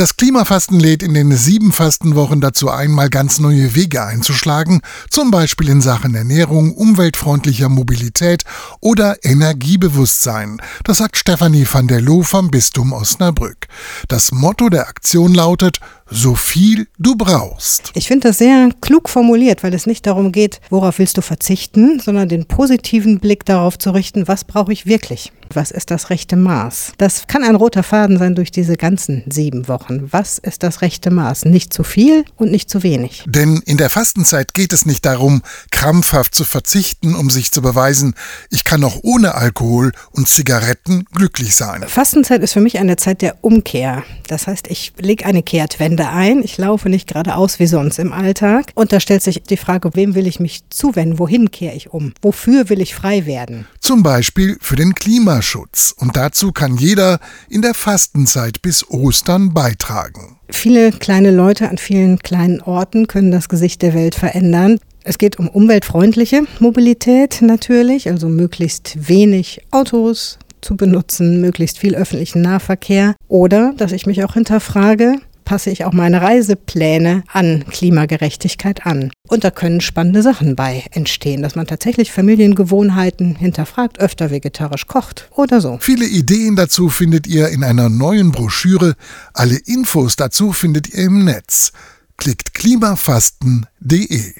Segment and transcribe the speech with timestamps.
[0.00, 4.80] Das Klimafasten lädt in den sieben Fastenwochen dazu ein, mal ganz neue Wege einzuschlagen,
[5.10, 8.44] zum Beispiel in Sachen Ernährung, umweltfreundlicher Mobilität
[8.80, 10.62] oder Energiebewusstsein.
[10.84, 13.66] Das sagt Stefanie van der Loo vom Bistum Osnabrück.
[14.08, 15.80] Das Motto der Aktion lautet
[16.10, 17.92] so viel du brauchst.
[17.94, 22.00] Ich finde das sehr klug formuliert, weil es nicht darum geht, worauf willst du verzichten,
[22.00, 25.32] sondern den positiven Blick darauf zu richten, was brauche ich wirklich.
[25.52, 26.92] Was ist das rechte Maß?
[26.98, 30.12] Das kann ein roter Faden sein durch diese ganzen sieben Wochen.
[30.12, 31.44] Was ist das rechte Maß?
[31.46, 33.24] Nicht zu viel und nicht zu wenig.
[33.26, 38.14] Denn in der Fastenzeit geht es nicht darum, krampfhaft zu verzichten, um sich zu beweisen,
[38.50, 41.84] ich kann auch ohne Alkohol und Zigaretten glücklich sein.
[41.88, 44.04] Fastenzeit ist für mich eine Zeit der Umkehr.
[44.30, 46.44] Das heißt, ich lege eine Kehrtwende ein.
[46.44, 48.70] Ich laufe nicht geradeaus wie sonst im Alltag.
[48.76, 51.18] Und da stellt sich die Frage, wem will ich mich zuwenden?
[51.18, 52.14] Wohin kehre ich um?
[52.22, 53.66] Wofür will ich frei werden?
[53.80, 55.92] Zum Beispiel für den Klimaschutz.
[55.98, 60.36] Und dazu kann jeder in der Fastenzeit bis Ostern beitragen.
[60.48, 64.78] Viele kleine Leute an vielen kleinen Orten können das Gesicht der Welt verändern.
[65.02, 72.42] Es geht um umweltfreundliche Mobilität natürlich, also möglichst wenig Autos zu benutzen, möglichst viel öffentlichen
[72.42, 73.14] Nahverkehr.
[73.28, 75.16] Oder dass ich mich auch hinterfrage,
[75.50, 79.10] passe ich auch meine Reisepläne an Klimagerechtigkeit an.
[79.26, 85.28] Und da können spannende Sachen bei entstehen, dass man tatsächlich Familiengewohnheiten hinterfragt, öfter vegetarisch kocht
[85.34, 85.78] oder so.
[85.80, 88.94] Viele Ideen dazu findet ihr in einer neuen Broschüre.
[89.34, 91.72] Alle Infos dazu findet ihr im Netz.
[92.16, 94.34] Klickt klimafasten.de